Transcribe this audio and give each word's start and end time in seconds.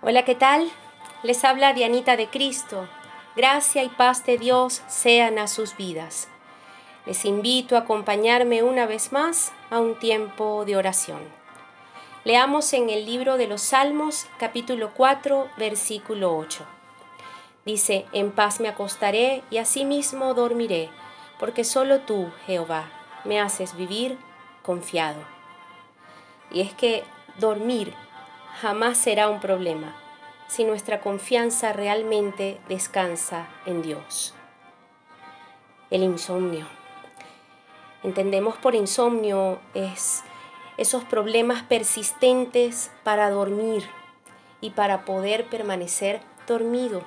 Hola, 0.00 0.24
¿qué 0.24 0.36
tal? 0.36 0.70
Les 1.24 1.44
habla 1.44 1.72
Dianita 1.72 2.16
de 2.16 2.28
Cristo. 2.28 2.86
Gracia 3.34 3.82
y 3.82 3.88
paz 3.88 4.24
de 4.24 4.38
Dios 4.38 4.80
sean 4.86 5.40
a 5.40 5.48
sus 5.48 5.76
vidas. 5.76 6.28
Les 7.04 7.24
invito 7.24 7.74
a 7.74 7.80
acompañarme 7.80 8.62
una 8.62 8.86
vez 8.86 9.10
más 9.10 9.50
a 9.70 9.80
un 9.80 9.98
tiempo 9.98 10.64
de 10.64 10.76
oración. 10.76 11.18
Leamos 12.22 12.72
en 12.74 12.90
el 12.90 13.06
libro 13.06 13.38
de 13.38 13.48
los 13.48 13.60
Salmos 13.60 14.28
capítulo 14.38 14.92
4 14.94 15.50
versículo 15.56 16.36
8. 16.36 16.64
Dice, 17.66 18.06
en 18.12 18.30
paz 18.30 18.60
me 18.60 18.68
acostaré 18.68 19.42
y 19.50 19.58
asimismo 19.58 20.32
dormiré, 20.32 20.90
porque 21.40 21.64
solo 21.64 22.02
tú, 22.02 22.30
Jehová, 22.46 22.88
me 23.24 23.40
haces 23.40 23.74
vivir 23.74 24.16
confiado. 24.62 25.18
Y 26.52 26.60
es 26.60 26.72
que 26.72 27.02
dormir 27.40 27.94
jamás 28.60 28.98
será 28.98 29.28
un 29.28 29.38
problema 29.38 29.94
si 30.48 30.64
nuestra 30.64 31.00
confianza 31.00 31.72
realmente 31.72 32.58
descansa 32.68 33.46
en 33.66 33.82
Dios. 33.82 34.34
El 35.90 36.02
insomnio. 36.02 36.66
Entendemos 38.02 38.56
por 38.56 38.74
insomnio 38.74 39.60
es 39.74 40.24
esos 40.76 41.04
problemas 41.04 41.62
persistentes 41.62 42.90
para 43.04 43.30
dormir 43.30 43.84
y 44.60 44.70
para 44.70 45.04
poder 45.04 45.46
permanecer 45.46 46.20
dormido 46.46 47.02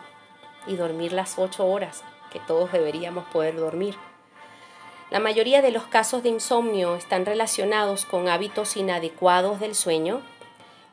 y 0.67 0.75
dormir 0.75 1.11
las 1.11 1.37
ocho 1.37 1.65
horas 1.65 2.03
que 2.31 2.39
todos 2.39 2.71
deberíamos 2.71 3.25
poder 3.25 3.57
dormir. 3.57 3.95
La 5.09 5.19
mayoría 5.19 5.61
de 5.61 5.71
los 5.71 5.83
casos 5.83 6.23
de 6.23 6.29
insomnio 6.29 6.95
están 6.95 7.25
relacionados 7.25 8.05
con 8.05 8.29
hábitos 8.29 8.77
inadecuados 8.77 9.59
del 9.59 9.75
sueño, 9.75 10.21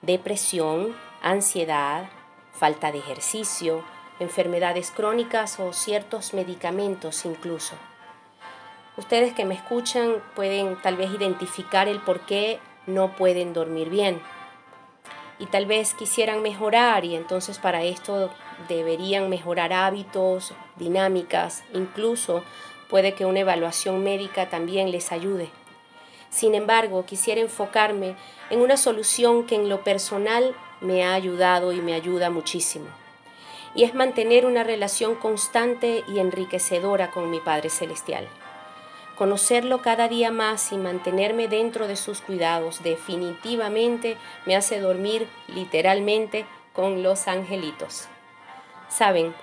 depresión, 0.02 0.94
ansiedad, 1.22 2.08
falta 2.52 2.92
de 2.92 2.98
ejercicio, 2.98 3.84
enfermedades 4.20 4.90
crónicas 4.90 5.58
o 5.60 5.72
ciertos 5.72 6.34
medicamentos 6.34 7.24
incluso. 7.24 7.74
Ustedes 8.96 9.32
que 9.32 9.44
me 9.44 9.54
escuchan 9.54 10.16
pueden 10.34 10.76
tal 10.82 10.96
vez 10.96 11.10
identificar 11.12 11.86
el 11.86 12.00
por 12.00 12.20
qué 12.20 12.58
no 12.86 13.14
pueden 13.14 13.52
dormir 13.52 13.90
bien. 13.90 14.20
Y 15.38 15.46
tal 15.46 15.66
vez 15.66 15.94
quisieran 15.94 16.42
mejorar 16.42 17.04
y 17.04 17.14
entonces 17.14 17.58
para 17.58 17.84
esto 17.84 18.30
deberían 18.68 19.28
mejorar 19.28 19.72
hábitos, 19.72 20.52
dinámicas, 20.76 21.62
incluso 21.72 22.42
puede 22.90 23.14
que 23.14 23.24
una 23.24 23.40
evaluación 23.40 24.02
médica 24.02 24.48
también 24.48 24.90
les 24.90 25.12
ayude. 25.12 25.48
Sin 26.30 26.54
embargo, 26.54 27.04
quisiera 27.06 27.40
enfocarme 27.40 28.16
en 28.50 28.60
una 28.60 28.76
solución 28.76 29.46
que 29.46 29.54
en 29.54 29.68
lo 29.68 29.82
personal 29.82 30.54
me 30.80 31.04
ha 31.04 31.14
ayudado 31.14 31.72
y 31.72 31.80
me 31.80 31.94
ayuda 31.94 32.30
muchísimo. 32.30 32.86
Y 33.74 33.84
es 33.84 33.94
mantener 33.94 34.46
una 34.46 34.64
relación 34.64 35.14
constante 35.14 36.04
y 36.08 36.18
enriquecedora 36.18 37.10
con 37.10 37.30
mi 37.30 37.40
Padre 37.40 37.70
Celestial. 37.70 38.28
Conocerlo 39.16 39.82
cada 39.82 40.06
día 40.06 40.30
más 40.30 40.70
y 40.70 40.76
mantenerme 40.76 41.48
dentro 41.48 41.88
de 41.88 41.96
sus 41.96 42.20
cuidados 42.20 42.84
definitivamente 42.84 44.16
me 44.46 44.54
hace 44.54 44.78
dormir 44.78 45.26
literalmente 45.48 46.46
con 46.72 47.02
los 47.02 47.26
angelitos. 47.26 48.06
Saben, 48.88 49.34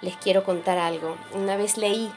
les 0.00 0.16
quiero 0.16 0.42
contar 0.42 0.78
algo. 0.78 1.16
Una 1.32 1.56
vez 1.56 1.76
leí 1.76 2.10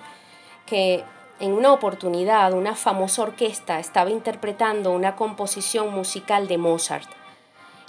que 0.65 1.03
en 1.39 1.51
una 1.51 1.73
oportunidad 1.73 2.53
una 2.53 2.75
famosa 2.75 3.23
orquesta 3.23 3.79
estaba 3.79 4.09
interpretando 4.09 4.91
una 4.91 5.15
composición 5.15 5.93
musical 5.93 6.47
de 6.47 6.57
Mozart. 6.57 7.09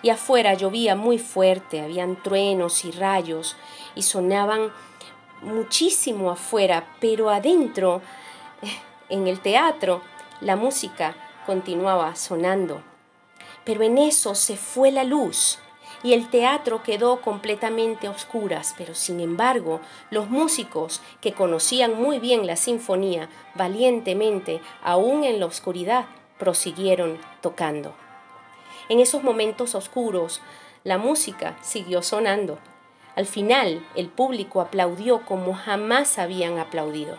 Y 0.02 0.10
afuera 0.10 0.54
llovía 0.54 0.94
muy 0.94 1.18
fuerte, 1.18 1.80
habían 1.80 2.16
truenos 2.22 2.84
y 2.84 2.90
rayos 2.90 3.56
y 3.94 4.02
sonaban 4.02 4.72
muchísimo 5.42 6.30
afuera, 6.30 6.86
pero 7.00 7.30
adentro, 7.30 8.02
en 9.08 9.26
el 9.26 9.40
teatro, 9.40 10.02
la 10.40 10.56
música 10.56 11.14
continuaba 11.46 12.14
sonando. 12.16 12.82
Pero 13.64 13.82
en 13.82 13.98
eso 13.98 14.34
se 14.34 14.56
fue 14.56 14.90
la 14.90 15.04
luz 15.04 15.58
y 16.06 16.12
el 16.12 16.30
teatro 16.30 16.84
quedó 16.84 17.20
completamente 17.20 18.06
a 18.06 18.12
oscuras, 18.12 18.76
pero 18.78 18.94
sin 18.94 19.18
embargo 19.18 19.80
los 20.08 20.30
músicos 20.30 21.02
que 21.20 21.32
conocían 21.32 22.00
muy 22.00 22.20
bien 22.20 22.46
la 22.46 22.54
sinfonía 22.54 23.28
valientemente, 23.56 24.60
aún 24.84 25.24
en 25.24 25.40
la 25.40 25.46
oscuridad, 25.46 26.06
prosiguieron 26.38 27.18
tocando. 27.40 27.92
En 28.88 29.00
esos 29.00 29.24
momentos 29.24 29.74
oscuros, 29.74 30.40
la 30.84 30.96
música 30.96 31.58
siguió 31.60 32.02
sonando. 32.02 32.60
Al 33.16 33.26
final, 33.26 33.84
el 33.96 34.06
público 34.06 34.60
aplaudió 34.60 35.26
como 35.26 35.54
jamás 35.54 36.20
habían 36.20 36.60
aplaudido. 36.60 37.16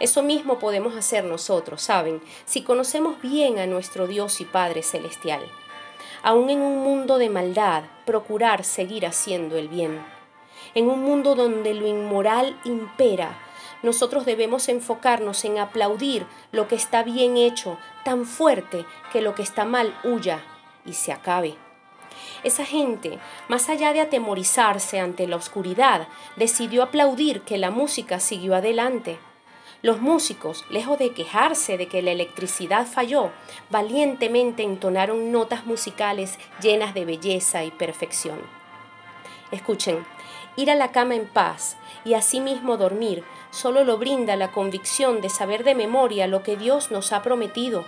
Eso 0.00 0.24
mismo 0.24 0.58
podemos 0.58 0.96
hacer 0.96 1.22
nosotros, 1.22 1.80
¿saben? 1.80 2.20
Si 2.44 2.62
conocemos 2.64 3.22
bien 3.22 3.60
a 3.60 3.68
nuestro 3.68 4.08
Dios 4.08 4.40
y 4.40 4.46
Padre 4.46 4.82
Celestial 4.82 5.48
aún 6.24 6.48
en 6.48 6.62
un 6.62 6.78
mundo 6.78 7.18
de 7.18 7.28
maldad, 7.28 7.84
procurar 8.06 8.64
seguir 8.64 9.06
haciendo 9.06 9.58
el 9.58 9.68
bien. 9.68 10.02
En 10.74 10.88
un 10.88 11.02
mundo 11.02 11.34
donde 11.34 11.74
lo 11.74 11.86
inmoral 11.86 12.58
impera, 12.64 13.38
nosotros 13.82 14.24
debemos 14.24 14.70
enfocarnos 14.70 15.44
en 15.44 15.58
aplaudir 15.58 16.26
lo 16.50 16.66
que 16.66 16.76
está 16.76 17.02
bien 17.02 17.36
hecho 17.36 17.76
tan 18.04 18.24
fuerte 18.24 18.86
que 19.12 19.20
lo 19.20 19.34
que 19.34 19.42
está 19.42 19.66
mal 19.66 19.94
huya 20.02 20.42
y 20.86 20.94
se 20.94 21.12
acabe. 21.12 21.56
Esa 22.42 22.64
gente, 22.64 23.18
más 23.48 23.68
allá 23.68 23.92
de 23.92 24.00
atemorizarse 24.00 25.00
ante 25.00 25.28
la 25.28 25.36
oscuridad, 25.36 26.08
decidió 26.36 26.82
aplaudir 26.82 27.42
que 27.42 27.58
la 27.58 27.70
música 27.70 28.18
siguió 28.18 28.54
adelante 28.54 29.18
los 29.84 30.00
músicos, 30.00 30.64
lejos 30.70 30.98
de 30.98 31.10
quejarse 31.10 31.76
de 31.76 31.88
que 31.88 32.00
la 32.00 32.10
electricidad 32.10 32.86
falló, 32.86 33.32
valientemente 33.68 34.62
entonaron 34.62 35.30
notas 35.30 35.66
musicales 35.66 36.38
llenas 36.62 36.94
de 36.94 37.04
belleza 37.04 37.64
y 37.64 37.70
perfección. 37.70 38.38
Escuchen, 39.50 40.06
ir 40.56 40.70
a 40.70 40.74
la 40.74 40.90
cama 40.90 41.16
en 41.16 41.26
paz 41.26 41.76
y 42.02 42.14
asimismo 42.14 42.78
dormir 42.78 43.24
solo 43.50 43.84
lo 43.84 43.98
brinda 43.98 44.36
la 44.36 44.52
convicción 44.52 45.20
de 45.20 45.28
saber 45.28 45.64
de 45.64 45.74
memoria 45.74 46.28
lo 46.28 46.42
que 46.42 46.56
Dios 46.56 46.90
nos 46.90 47.12
ha 47.12 47.20
prometido, 47.20 47.84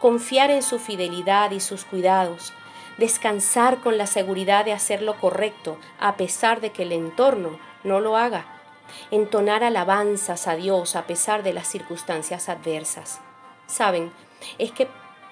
confiar 0.00 0.50
en 0.50 0.62
su 0.62 0.78
fidelidad 0.78 1.50
y 1.52 1.60
sus 1.60 1.86
cuidados, 1.86 2.52
descansar 2.98 3.78
con 3.80 3.96
la 3.96 4.06
seguridad 4.06 4.66
de 4.66 4.74
hacer 4.74 5.00
lo 5.00 5.18
correcto 5.18 5.78
a 5.98 6.18
pesar 6.18 6.60
de 6.60 6.72
que 6.72 6.82
el 6.82 6.92
entorno 6.92 7.58
no 7.84 8.00
lo 8.00 8.18
haga 8.18 8.61
entonar 9.10 9.64
alabanzas 9.64 10.48
a 10.48 10.56
Dios 10.56 10.96
a 10.96 11.06
pesar 11.06 11.42
de 11.42 11.52
las 11.52 11.68
circunstancias 11.68 12.48
adversas. 12.48 13.20
Saben, 13.66 14.12
es 14.58 14.72
que 14.72 14.88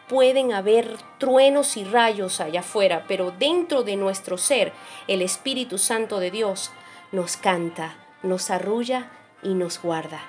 pueden 0.08 0.52
haber 0.52 0.96
truenos 1.18 1.76
y 1.76 1.84
rayos 1.84 2.40
allá 2.40 2.60
afuera, 2.60 3.04
pero 3.06 3.30
dentro 3.30 3.82
de 3.82 3.96
nuestro 3.96 4.38
ser, 4.38 4.72
el 5.06 5.22
Espíritu 5.22 5.78
Santo 5.78 6.18
de 6.18 6.30
Dios 6.30 6.72
nos 7.12 7.36
canta, 7.36 7.94
nos 8.22 8.50
arrulla 8.50 9.10
y 9.42 9.54
nos 9.54 9.80
guarda. 9.80 10.20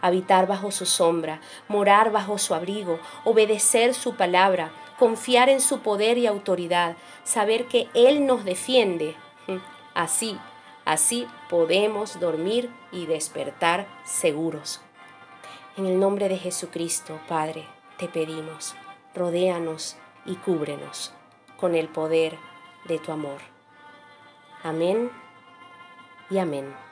Habitar 0.00 0.46
bajo 0.46 0.70
su 0.70 0.86
sombra, 0.86 1.40
morar 1.68 2.12
bajo 2.12 2.38
su 2.38 2.54
abrigo, 2.54 3.00
obedecer 3.24 3.94
su 3.94 4.14
palabra, 4.14 4.70
confiar 4.98 5.48
en 5.48 5.60
su 5.60 5.80
poder 5.80 6.18
y 6.18 6.26
autoridad, 6.26 6.96
saber 7.24 7.66
que 7.66 7.88
Él 7.94 8.26
nos 8.26 8.44
defiende. 8.44 9.16
Así 9.94 10.38
Así 10.84 11.26
podemos 11.48 12.18
dormir 12.18 12.70
y 12.90 13.06
despertar 13.06 13.86
seguros. 14.04 14.80
En 15.76 15.86
el 15.86 15.98
nombre 15.98 16.28
de 16.28 16.38
Jesucristo, 16.38 17.20
Padre, 17.28 17.66
te 17.98 18.08
pedimos, 18.08 18.74
rodéanos 19.14 19.96
y 20.26 20.36
cúbrenos 20.36 21.12
con 21.56 21.74
el 21.74 21.88
poder 21.88 22.36
de 22.86 22.98
tu 22.98 23.12
amor. 23.12 23.40
Amén 24.62 25.10
y 26.30 26.38
amén. 26.38 26.91